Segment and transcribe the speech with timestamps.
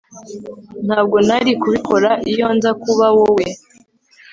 [0.85, 3.45] Ntabwo nari kubikora iyo nza kuba wowe